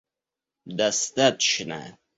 [0.79, 1.93] достаточно